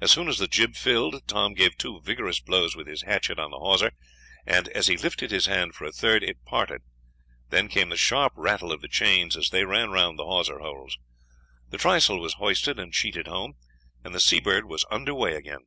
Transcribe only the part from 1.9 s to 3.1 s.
vigorous blows with his